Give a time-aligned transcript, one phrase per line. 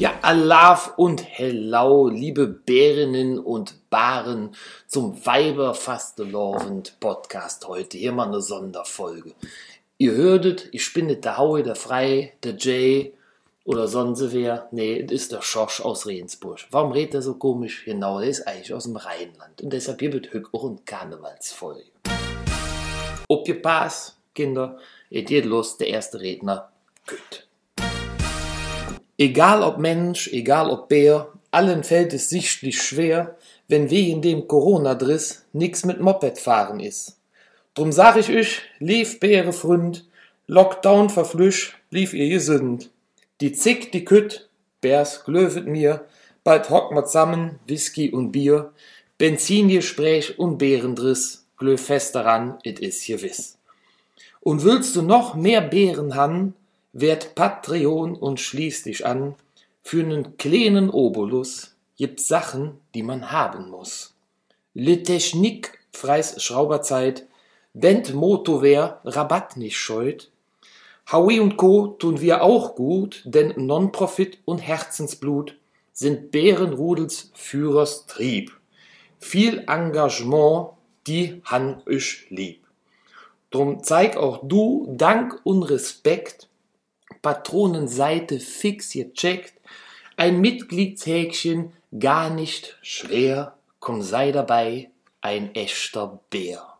[0.00, 7.98] Ja, Alaf und Hello, liebe Bärinnen und Baren zum Weiberfastelovend Podcast heute.
[7.98, 9.34] Hier mal eine Sonderfolge.
[9.98, 13.12] Ihr hörtet, ich bin nicht der Howie, der Frei, der Jay
[13.64, 14.68] oder sonst wer.
[14.70, 16.60] Nee, es ist der Schorsch aus Regensburg.
[16.70, 17.84] Warum redet er so komisch?
[17.84, 19.60] Genau, der ist eigentlich aus dem Rheinland.
[19.60, 21.90] Und deshalb hier wird auch eine Karnevalsfolge.
[23.28, 24.78] Ob ihr Pass, Kinder,
[25.10, 26.72] ihr geht los, der erste Redner,
[27.06, 27.49] gut.
[29.20, 33.36] Egal ob Mensch, egal ob Bär, allen fällt es sichtlich schwer,
[33.68, 37.18] wenn wegen dem Corona-Driss nix mit Moped fahren is.
[37.74, 40.06] Drum sag ich euch, lief Bäre Fründ,
[40.46, 42.88] Lockdown verflüsch, blieb ihr gesünd.
[43.42, 44.48] Die Zick, die Kütt,
[44.80, 46.06] Bärs glöwet mir,
[46.42, 48.72] bald hock ma zusammen, Whisky und Bier,
[49.18, 53.58] Benzingespräch und Bärendriss, glöw fest daran, it is gewiss.
[54.40, 56.54] Und willst du noch mehr Bären han,
[56.92, 59.34] werd Patreon und schließ dich an.
[59.82, 64.14] Für nen kleinen Obolus gibt's Sachen, die man haben muss.
[64.74, 67.26] Le Technik, freis Schrauberzeit,
[67.72, 70.30] Bent Motowehr, Rabatt nicht scheut.
[71.10, 71.88] Howie und Co.
[71.98, 75.56] tun wir auch gut, denn Non-Profit und Herzensblut
[75.92, 78.52] sind Bärenrudels Führers Trieb.
[79.18, 80.70] Viel Engagement,
[81.06, 82.64] die han ich lieb.
[83.50, 86.48] Drum zeig auch du Dank und Respekt
[87.22, 89.54] Patronenseite fix gecheckt,
[90.16, 96.76] ein Mitgliedshäkchen gar nicht schwer, komm sei dabei, ein echter Bär.